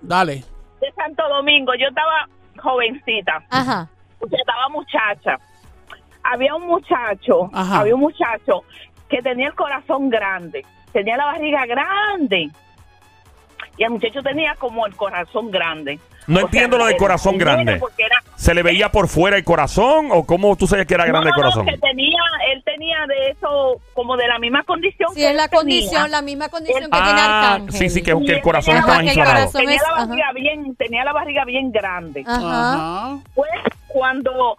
[0.03, 0.35] Dale.
[0.81, 1.73] De Santo Domingo.
[1.75, 3.43] Yo estaba jovencita.
[3.51, 3.89] Ajá.
[4.21, 5.39] Yo estaba muchacha.
[6.23, 7.81] Había un muchacho, Ajá.
[7.81, 8.63] había un muchacho
[9.09, 12.51] que tenía el corazón grande, tenía la barriga grande.
[13.79, 15.99] Y el muchacho tenía como el corazón grande.
[16.27, 17.81] No O entiendo lo del el- corazón grande.
[17.99, 21.31] era- ¿Se le veía por fuera el corazón o cómo tú sabías que era grande
[21.31, 21.67] no, el no, corazón?
[21.67, 22.10] que tenía,
[22.61, 25.59] él tenía de eso, como de la misma condición Si que es la tenía.
[25.61, 27.73] condición, la misma condición que tiene Ah, Arcángel.
[27.73, 29.37] sí, sí, que, que el corazón tenía el inflamado.
[29.37, 30.07] corazón- Tenía es- la ajá.
[30.07, 32.25] barriga bien, tenía la barriga bien grande.
[32.27, 33.19] Ajá.
[33.35, 33.51] Pues
[33.89, 34.57] cuando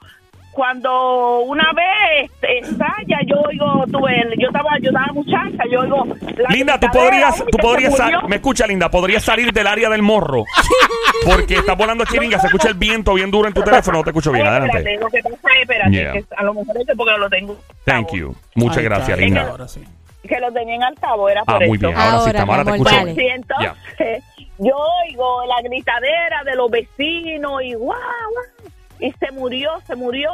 [0.52, 6.06] cuando una vez estalla, yo oigo, tuve, yo estaba, yo estaba muchacha, yo oigo.
[6.38, 10.02] la Linda, tú podrías, tú podrías, sal- me escucha, Linda, podrías salir del área del
[10.02, 10.44] morro.
[11.26, 14.10] Porque está volando chiringa, se escucha el viento bien duro en tu teléfono, no te
[14.10, 14.46] escucho bien.
[14.48, 14.78] Ay, Adelante.
[14.80, 16.12] espérate, lo que pasa es, espérate, Yeah.
[16.14, 17.58] que a lo mejor es porque lo tengo.
[17.86, 18.36] Thank you.
[18.56, 19.48] Muchas Ahí gracias, está, Linda.
[19.50, 19.84] Ahora sí.
[20.28, 21.88] Que lo tenía en altavoz, era Ah, por muy eso.
[21.88, 22.00] bien.
[22.00, 22.96] Ahora sí, Ahora, Tamara, te escucho.
[22.96, 23.16] dale.
[23.16, 24.24] Sí, entonces
[24.60, 24.76] yo
[25.08, 28.61] oigo la gritadera de los vecinos y guau, guau,
[29.02, 30.32] y se murió, se murió.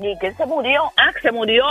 [0.00, 0.84] ¿Y quién se murió?
[0.96, 1.64] Ah, se murió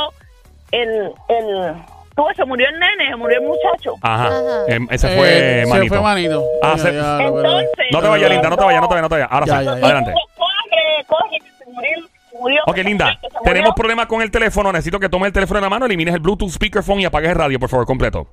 [0.72, 0.90] el,
[1.30, 1.74] el,
[2.16, 3.94] tú, se murió el nene, se murió el muchacho.
[4.02, 4.28] Ajá.
[4.28, 4.66] Ajá.
[4.68, 5.84] Em, ese fue Eh, Manito.
[5.84, 6.44] Se fue manito.
[6.62, 7.46] Ah, Ya, se- ya, lo veo.
[7.46, 9.30] Entonces, No te vayas, Linda, no te vayas, no te vayas, no te vayas.
[9.32, 9.86] Ahora Ya, sí, ya, ya.
[9.86, 10.14] adelante.
[10.38, 11.98] Corre, corre, que se murió,
[12.32, 12.62] se murió.
[12.68, 14.72] Ok, Linda, tenemos problemas con el teléfono.
[14.74, 17.36] Necesito que tomes el teléfono en la mano, elimines el Bluetooth speakerphone y apagues el
[17.38, 18.28] radio, por favor, completo.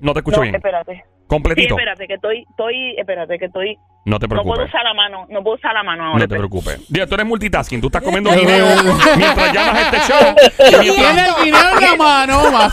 [0.00, 0.54] No te escucho No, bien.
[0.54, 0.94] espérate.
[0.94, 1.74] Sí, Completito.
[1.74, 4.68] espérate, que estoy, estoy, espérate, que estoy, No te no puedo preocupes.
[4.68, 6.18] usar la mano, no puedo usar la mano ahora.
[6.20, 6.80] No te preocupes.
[6.88, 7.80] Digo, tú eres multitasking.
[7.80, 8.76] Tú estás comiendo guineo eh,
[9.16, 10.34] mientras llamas a este show.
[10.82, 12.50] Y tiene el en la mano.
[12.52, 12.72] más.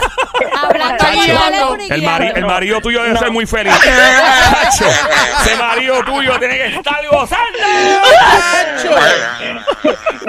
[0.61, 1.77] Hablando El, guiando.
[2.07, 3.73] mari- el marido tuyo debe ser muy feliz.
[3.79, 4.85] Chacho,
[5.41, 7.57] ese marido tuyo tiene que estar gozando.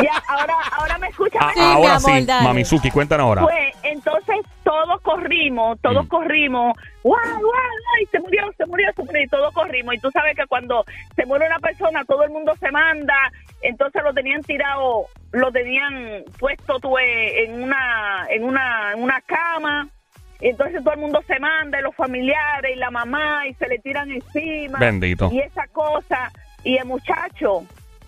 [0.02, 1.42] Ya, ahora, ahora me escuchan.
[1.42, 2.44] Ah, Sí, mi ahora amor, sí, dale.
[2.44, 3.42] Mamizuki, cuéntanos ahora.
[3.42, 6.08] Pues entonces todos corrimos, todos Mm.
[6.08, 7.52] corrimos, guau, guau,
[7.98, 9.94] ay, se murió, se murió, se murió, y todos corrimos.
[9.94, 13.14] Y tú sabes que cuando se muere una persona, todo el mundo se manda,
[13.62, 19.20] entonces lo tenían tirado, lo tenían puesto tú, eh, en una, en una, en una
[19.20, 19.88] cama.
[20.40, 23.68] y Entonces todo el mundo se manda, y los familiares y la mamá, y se
[23.68, 24.78] le tiran encima.
[24.78, 25.28] Bendito.
[25.32, 26.30] Y esa cosa.
[26.64, 27.64] Y el muchacho,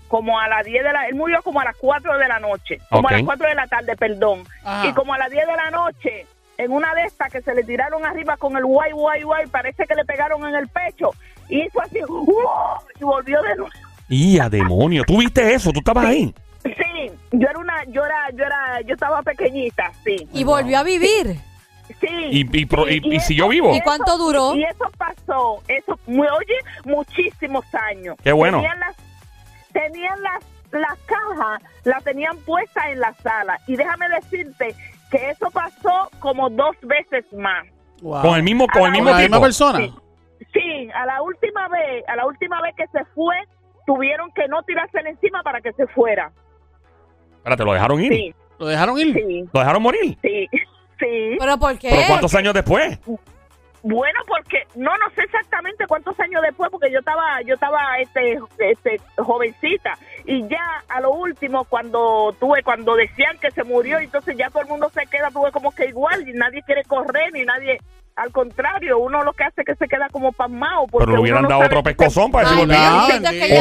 [0.08, 1.06] como a las 10 de la...
[1.08, 2.78] Él murió como a las 4 de la noche.
[2.90, 4.44] Como a las 4 de la tarde, perdón.
[4.64, 4.86] Ajá.
[4.88, 6.26] Y como a las 10 de la noche,
[6.58, 9.84] en una de estas que se le tiraron arriba con el guay, guay, guay, parece
[9.86, 11.10] que le pegaron en el pecho.
[11.48, 12.26] Y hizo así, ¡wow!
[13.00, 13.70] y volvió de nuevo.
[14.08, 15.70] Y a demonio, ¿tú viste eso?
[15.72, 16.34] ¿Tú estabas ahí?
[16.64, 20.28] Sí, yo era una, yo era, yo era, yo estaba pequeñita, sí.
[20.32, 21.38] Y volvió a vivir.
[22.00, 22.08] Sí.
[22.08, 23.72] ¿Y, y, pro- y- y eso- siguió vivo?
[23.74, 24.56] ¿Y cuánto duró?
[24.56, 28.16] Y eso pasó, eso, mu- oye, muchísimos años.
[28.24, 28.58] Qué bueno.
[28.58, 28.96] Tenían las,
[29.72, 33.60] tenían las, las cajas, las tenían puestas en la sala.
[33.68, 34.74] Y déjame decirte
[35.10, 37.66] que eso pasó como dos veces más.
[38.02, 38.22] Wow.
[38.22, 39.78] Con el mismo, con el mismo ¿Con la misma persona?
[39.78, 39.94] Sí.
[40.52, 43.36] Sí, a la última vez, a la última vez que se fue,
[43.86, 46.30] tuvieron que no tirársela encima para que se fuera.
[47.36, 48.12] Espérate, ¿lo dejaron ir?
[48.12, 49.14] Sí, ¿Lo dejaron ir?
[49.14, 50.18] sí, ¿Lo dejaron morir?
[50.22, 50.48] sí,
[50.98, 51.36] sí.
[51.38, 51.90] ¿Pero por qué?
[51.90, 52.98] ¿Pero cuántos años después?
[53.82, 58.38] Bueno, porque no no sé exactamente cuántos años después, porque yo estaba yo estaba este
[58.58, 64.36] este jovencita y ya a lo último cuando tuve cuando decían que se murió, entonces
[64.36, 67.44] ya todo el mundo se queda tuve como que igual y nadie quiere correr ni
[67.44, 67.78] nadie
[68.16, 70.86] al contrario, uno lo que hace es que se queda como pasmado.
[70.90, 72.74] porque Pero le hubieran no dado otro pescozón para decir no,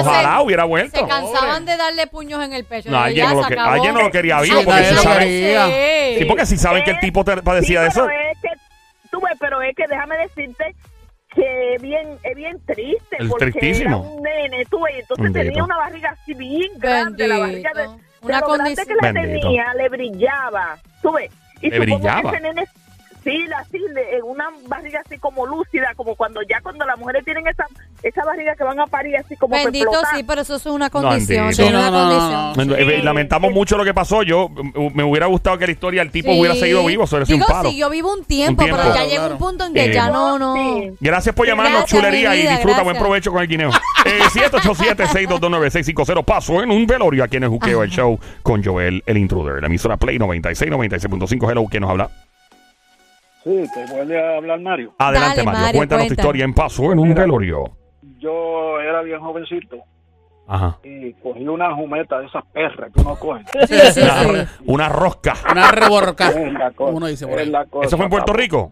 [0.01, 0.97] Ojalá se, hubiera vuelto.
[0.97, 2.89] se cansaban de darle puños en el pecho.
[2.89, 3.71] No, alguien no, lo se que- acabó.
[3.71, 5.27] alguien no lo quería vivo Sí, porque si saben.
[5.27, 6.15] Sí.
[6.19, 8.05] sí, porque si saben que el tipo te padecía de eso.
[8.07, 8.49] pero es que,
[9.11, 10.73] tú ves, pero es que déjame decirte
[11.35, 13.17] que es bien, es bien triste.
[13.19, 13.97] Es porque tristísimo.
[13.97, 15.43] Era un nene, tú ves, entonces Bendito.
[15.45, 17.27] tenía una barriga así bien grande.
[17.27, 18.03] La barriga de, Bendito.
[18.21, 18.87] de Una lo grande condición.
[18.87, 19.47] que la Bendito.
[19.47, 20.77] tenía, le brillaba.
[21.01, 21.31] Tú ves.
[21.61, 22.21] Y Le supongo brillaba.
[22.31, 22.65] que ese nene,
[23.23, 26.95] Sí, la sí, le- en una barriga así como lúcida, como cuando ya cuando las
[26.99, 27.65] mujeres tienen esa
[28.07, 31.47] esa barriga que van a parir así como Bendito, sí, pero eso es una condición.
[31.69, 33.01] una no, Sí.
[33.01, 34.21] Lamentamos mucho lo que pasó.
[34.23, 36.39] Yo mm, me hubiera gustado que la historia del tipo Sí.
[36.39, 37.05] hubiera seguido vivo.
[37.05, 37.69] Eso Digo, un palo.
[37.69, 38.77] sí, yo vivo un tiempo, Un tiempo.
[38.81, 39.33] pero ya Claro, llega claro.
[39.33, 40.53] un punto en que Eh, ya no, no.
[40.55, 40.91] Sí.
[40.99, 42.83] Gracias por llamarnos, Gracias, chulería, y disfruta.
[42.83, 43.69] Buen provecho con el guineo.
[44.05, 46.23] Eh, 787-622-9650.
[46.23, 49.61] Paso en un velorio aquí en el Juqueo, el show con Joel, el intruder.
[49.61, 51.49] La emisora Play 96, 96.5.
[51.51, 52.09] Hello, ¿quién nos habla?
[53.43, 54.93] Sí, te vuelve a hablar Mario.
[54.97, 55.61] Adelante, Dale, Mario.
[55.61, 57.21] Mario, Cuéntanos tu historia en Paso en un Mira.
[57.21, 57.63] velorio.
[58.25, 59.77] Yo era bien jovencito
[60.47, 60.77] Ajá.
[60.83, 63.43] y cogí una jumeta de esas perras que uno coge.
[63.67, 64.63] Sí, sí, Una, sí.
[64.65, 65.33] una rosca.
[65.51, 66.29] Una reborca.
[66.29, 66.35] Es
[66.77, 67.49] Uno dice por es ahí.
[67.51, 68.39] la cosa, ¿Eso fue en Puerto papá.
[68.41, 68.71] Rico?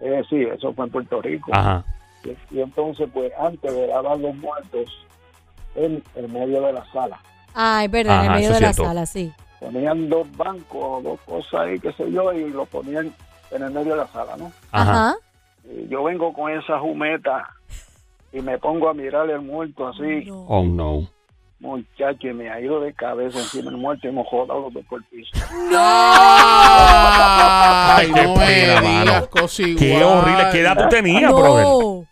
[0.00, 1.50] Eh, sí, eso fue en Puerto Rico.
[1.54, 1.84] Ajá.
[2.24, 5.06] Y, y entonces, pues, antes de lavar los muertos,
[5.74, 7.18] en el medio de la sala,
[7.54, 8.88] Ay, verdad, en Ajá, el medio de es la cierto.
[8.90, 9.32] sala, sí.
[9.60, 13.12] ponían dos bancos, dos cosas ahí, qué sé yo, y lo ponían
[13.50, 14.52] en el medio de la sala, ¿no?
[14.72, 14.90] Ajá.
[15.10, 15.14] Ajá.
[15.64, 17.48] Y yo vengo con esa jumeta
[18.32, 21.06] y me pongo a mirar el muerto así, Oh, no.
[21.60, 24.84] muchacho, y me ha ido de cabeza encima del muerto y hemos jodado los dos
[24.86, 25.30] por el piso.
[27.94, 29.28] Ay, Qué no me pena, mano.
[29.32, 29.40] Qué
[30.04, 30.44] horrible.
[30.52, 31.64] ¿Qué edad tú tenías, brother?
[31.64, 32.06] No.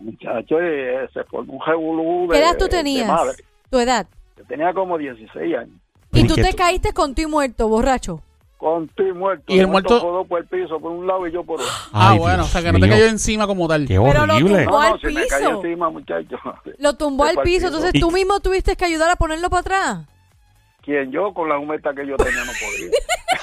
[0.00, 3.06] Muchacho, y, eh, se formó un revolú de ¿Qué edad tú tenías?
[3.08, 3.32] madre.
[3.70, 4.06] Tu edad.
[4.36, 5.76] Yo tenía como 16 años.
[6.12, 8.20] Y ¿Y tú te tú- caíste con tu muerto, borracho.
[8.64, 9.44] Con ti muerto.
[9.48, 10.24] ¿Y el muerto?
[10.26, 11.70] por el piso por un lado y yo por otro.
[11.92, 12.94] Ah, Ay, bueno, Dios o sea que no te mío.
[12.94, 13.86] cayó encima como tal.
[13.86, 14.64] Qué Pero lo horrible.
[14.64, 14.70] tumbó.
[14.78, 15.26] No, no, al se me piso.
[15.28, 16.36] cayó encima, muchacho.
[16.78, 17.66] Lo tumbó Se al piso, piso.
[17.66, 19.98] entonces tú mismo tuviste que ayudar a ponerlo para atrás.
[20.84, 22.90] Quien yo con la jumeta que yo tenía no podía.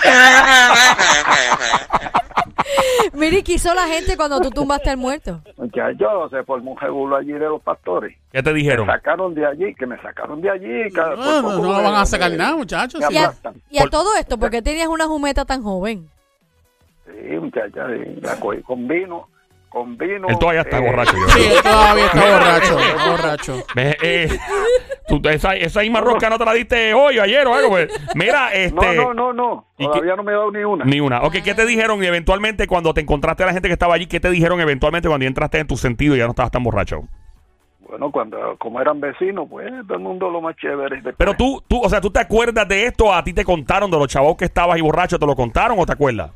[3.13, 5.41] Mira, ¿y qué hizo la gente cuando tú tumbaste al muerto?
[5.58, 8.15] Muchacho, se formó un revuelo allí de los pastores.
[8.32, 8.86] ¿Qué te Me dijeron?
[8.86, 10.89] sacaron de allí, que me sacaron de allí.
[10.93, 13.01] No, no, me- van a sacar me- nada, muchachos.
[13.10, 13.15] me.
[13.15, 16.10] Y a, y todo esto, ¿por qué tenías una jumeta tan joven?
[17.06, 19.27] Sí, muchacha, sí, la cogí con vino,
[19.71, 20.27] con vino.
[20.27, 21.13] Él todavía está eh, borracho.
[21.17, 23.63] yo Sí, él todavía está borracho, está borracho.
[23.77, 24.38] Eh,
[25.07, 27.69] tú- esa, esa misma rosca no te la diste hoy o ayer o algo.
[27.69, 27.88] Pues.
[28.13, 28.95] Mira, este.
[28.97, 29.67] No, no, no, no.
[29.77, 30.84] ¿Y qué- Todavía no me he dado ni una.
[30.86, 31.21] Ni una.
[31.21, 34.07] Ok, ¿qué te dijeron eventualmente cuando te encontraste a la gente que estaba allí?
[34.07, 36.63] ¿Qué te dijeron eventualmente cuando ya entraste en tu sentido y ya no estabas tan
[36.63, 37.03] borracho?
[37.79, 40.97] Bueno, cuando como eran vecinos, pues todo el mundo lo más chévere.
[40.97, 43.13] Después, Pero tú, tú, o sea, ¿tú te acuerdas de esto?
[43.13, 45.17] ¿A ti te contaron de los chavos que estabas y borracho?
[45.17, 46.31] ¿Te lo contaron o te acuerdas?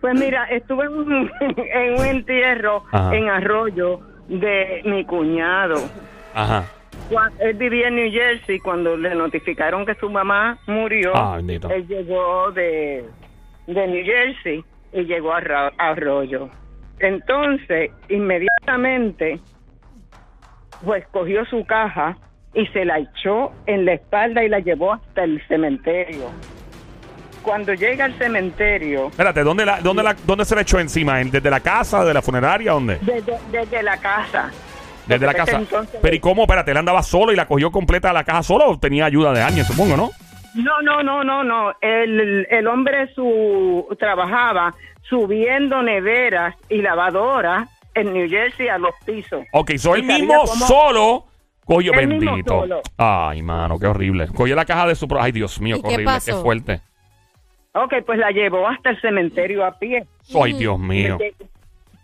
[0.00, 3.16] Pues mira, estuve en un, en un entierro Ajá.
[3.16, 5.76] en Arroyo de mi cuñado.
[6.34, 6.64] Ajá.
[7.38, 11.12] Él vivía en New Jersey cuando le notificaron que su mamá murió.
[11.14, 11.38] Ah.
[11.40, 13.04] Él llegó de,
[13.66, 16.48] de New Jersey y llegó a, Ra- a Arroyo.
[16.98, 19.38] Entonces, inmediatamente,
[20.84, 22.16] pues cogió su caja
[22.54, 26.30] y se la echó en la espalda y la llevó hasta el cementerio.
[27.42, 31.20] cuando llega al cementerio, Espérate, ¿dónde, la, dónde, la, ¿dónde se le echó encima?
[31.20, 32.72] ¿En- ¿Desde la casa, de la funeraria?
[32.72, 32.98] ¿Dónde?
[33.02, 34.50] desde, desde la casa.
[35.06, 35.56] Desde la casa.
[35.58, 36.42] entonces- Pero ¿y cómo?
[36.42, 39.32] Espérate, ¿él andaba solo y la cogió completa a la caja solo o tenía ayuda
[39.32, 40.10] de alguien, supongo, no?
[40.54, 41.72] No, no, no, no, no.
[41.80, 44.74] El, el hombre su, trabajaba
[45.08, 49.44] subiendo neveras y lavadoras en New Jersey a los pisos.
[49.52, 51.24] Ok, so Y él sabía mismo cómo- solo
[51.64, 52.60] cogió, bendito.
[52.60, 52.80] solo.
[52.96, 54.28] Ay, mano, qué horrible.
[54.28, 55.06] Cogió la caja de su...
[55.06, 56.36] pro- Ay, Dios mío, ¿Y qué horrible, pasó?
[56.36, 56.80] qué fuerte.
[57.72, 60.06] Ok, pues la llevó hasta el cementerio a pie.
[60.42, 61.18] Ay, Dios mío.
[61.18, 61.34] Que-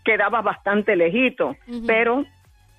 [0.04, 1.54] Quedaba bastante lejito,
[1.86, 2.24] pero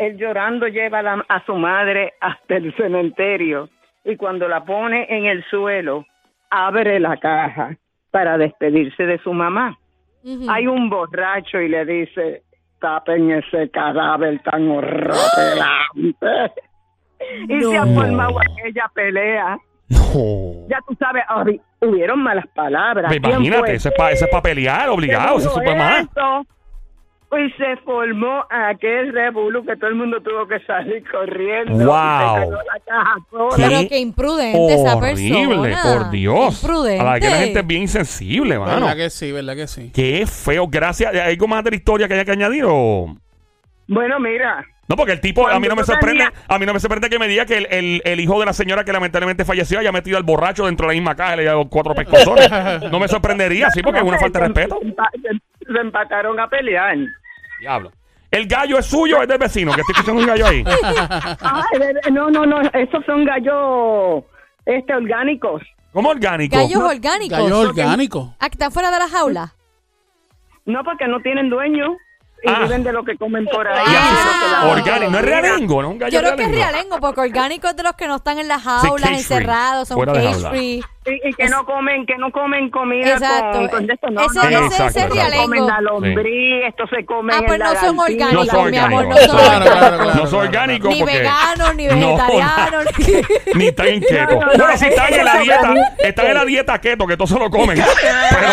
[0.03, 3.69] él llorando lleva a, la- a su madre hasta el cementerio
[4.05, 6.05] y cuando la pone en el suelo,
[6.49, 7.75] abre la caja
[8.11, 9.77] para despedirse de su mamá.
[10.49, 12.43] Hay un borracho y le dice,
[12.79, 16.61] tapen ese cadáver tan horripilante.
[17.49, 19.57] Y se ha formado aquella pelea.
[19.89, 20.67] No.
[20.69, 23.07] Ya tú sabes, hubi- hubieron malas palabras.
[23.09, 26.45] Pues ¿Quién imagínate, ese es para pa pelear, obligado, ese eso,
[27.35, 31.71] Y se formó aquel revolú que todo el mundo tuvo que salir corriendo.
[31.81, 31.85] y Wow.
[31.85, 33.15] se cayó la caja.
[33.57, 35.99] Pero qué imprudente esa Horrible, persona.
[36.03, 36.61] por Dios.
[36.63, 37.01] Imprudente.
[37.01, 38.73] A la que la gente es bien insensible, mano.
[38.87, 39.31] ¿Verdad que sí?
[39.31, 39.91] ¿Verdad que sí?
[39.93, 40.67] Qué feo.
[40.67, 41.13] Gracias.
[41.13, 43.15] ¿Hay algo más de la historia que haya que añadir o...?
[43.87, 46.73] Bueno, mira, No, porque el tipo, a mí no me sorprende, tenía- a mí no
[46.73, 49.43] me sorprende que me diga que el, el- el hijo de la señora que lamentablemente
[49.45, 51.93] falleció haya metido al borracho dentro de la misma caja y le haya dado cuatro
[51.95, 52.49] pescozones.
[52.91, 54.79] No me sorprendería, sí, porque es una falta de respeto.
[55.65, 56.95] Se, empa- se- se empataron a pelear.
[57.59, 57.91] Diablo.
[58.31, 60.63] El gallo es suyo, o es del vecino, que estoy escuchando un gallo ahí.
[61.41, 64.23] Ay, de- no, no, no, esos son gallos
[64.65, 65.61] este, orgánicos.
[65.91, 66.55] ¿Cómo orgánico?
[66.55, 67.37] Gallos orgánicos.
[67.37, 68.35] Gallo orgánico.
[68.39, 69.53] Ah, que están fuera de la jaula.
[70.65, 71.95] No, porque no tienen dueño
[72.43, 72.59] y Ah.
[72.63, 73.83] viven de lo que comen por ahí.
[73.87, 74.67] Ah.
[74.71, 75.11] orgánico.
[75.11, 76.99] No es realengo, no es un gallo Yo creo que es realengo.
[76.99, 80.83] porque orgánico es de los que no están en las jaulas, encerrados, son cage free.
[81.05, 83.59] Y, y que no comen, que no comen comida Exacto.
[83.59, 84.67] con, con esto, no, Ese- no, no.
[84.67, 87.99] ese- ese es Esto se comen la lombriz, esto se come Ah, pues no son
[87.99, 89.25] orgánicos, No son mi amor, no orgánicos.
[89.25, 90.03] son Claro, claro, orgánicos.
[90.05, 90.15] claro.
[90.23, 91.17] No soy orgánico Ni porque...
[91.17, 92.85] veganos, ni No, vegetarianos.
[92.99, 94.33] ni- Ni están en keto.
[94.33, 97.05] No, no, no, bueno, si están en la eso dieta, están en la dieta keto,
[97.07, 97.77] que todos se lo comen.
[98.29, 98.47] Pero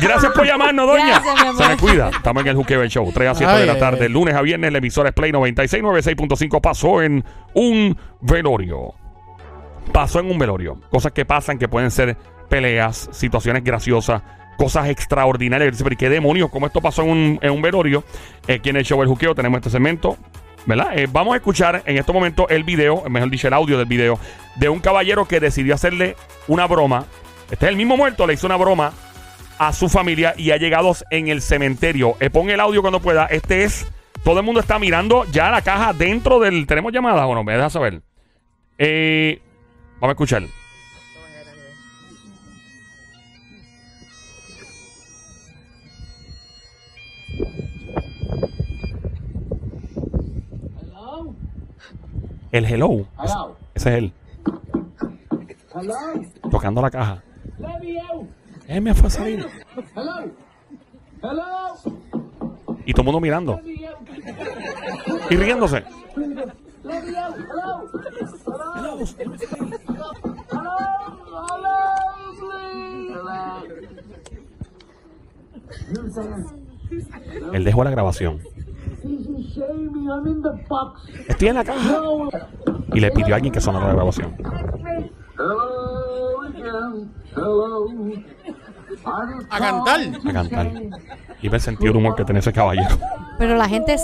[0.00, 1.20] gracias por llamarnos, doña.
[1.24, 1.56] Gracias.
[1.56, 2.08] Se me cuida.
[2.10, 3.12] Estamos en el Juqueo Show.
[3.14, 5.30] 3 a 7 de Ay, la ay, tarde, lunes a viernes, la emisora es Play
[5.32, 6.60] 96, 96.5.
[6.60, 8.94] Pasó en un velorio.
[9.92, 10.78] Pasó en un velorio.
[10.90, 12.16] Cosas que pasan que pueden ser
[12.48, 14.22] peleas, situaciones graciosas,
[14.56, 15.82] cosas extraordinarias.
[15.82, 16.50] Pero ¿qué demonios?
[16.50, 18.04] ¿Cómo esto pasó en un, en un velorio?
[18.46, 20.16] Eh, Aquí en el show El Juqueo tenemos este segmento.
[20.64, 20.96] ¿Verdad?
[20.96, 24.18] Eh, vamos a escuchar en este momento el video, mejor dicho, el audio del video,
[24.54, 26.14] de un caballero que decidió hacerle
[26.46, 27.06] una broma.
[27.50, 28.92] Este es el mismo muerto, le hizo una broma
[29.58, 32.16] a su familia y ha llegado en el cementerio.
[32.20, 33.26] Eh, pon el audio cuando pueda.
[33.26, 33.86] Este es.
[34.24, 36.66] Todo el mundo está mirando ya la caja dentro del.
[36.66, 37.42] ¿Tenemos llamadas o no?
[37.42, 38.02] Me deja saber.
[38.78, 39.40] Eh,
[40.02, 40.42] vamos a escuchar.
[52.50, 53.06] El hello.
[53.24, 53.34] Ese,
[53.74, 54.12] ese es él.
[56.50, 57.22] Tocando la caja.
[58.66, 59.46] Él me fue a salir.
[62.84, 63.60] Y todo el mundo mirando.
[65.30, 65.84] Y riéndose.
[77.52, 78.40] Él dejó la grabación.
[81.28, 82.00] Estoy en la caja.
[82.94, 84.34] Y le pidió a alguien que sonara la grabación.
[89.50, 90.00] A cantar.
[90.26, 90.72] A cantar.
[91.40, 92.96] Y ver el sentido de humor que tiene ese caballero.
[93.38, 94.02] Pero la gente es...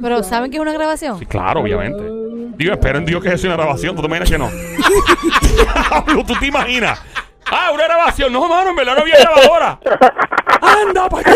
[0.00, 1.18] Pero ¿saben que es una grabación?
[1.18, 2.02] Sí, claro, obviamente.
[2.56, 3.96] Digo, espero en Dios que sea una grabación.
[3.96, 4.48] ¿Tú te imaginas que no?
[6.26, 7.02] ¿Tú te imaginas?
[7.56, 8.32] Ah, una grabación.
[8.32, 9.78] No, mano, en verdad no había grabadora.
[10.60, 11.34] Anda, para